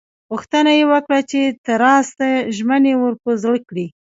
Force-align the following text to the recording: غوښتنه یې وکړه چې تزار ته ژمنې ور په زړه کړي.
غوښتنه 0.31 0.71
یې 0.77 0.83
وکړه 0.91 1.19
چې 1.29 1.39
تزار 1.65 2.05
ته 2.17 2.27
ژمنې 2.57 2.93
ور 3.01 3.13
په 3.23 3.31
زړه 3.41 3.57
کړي. 3.69 3.87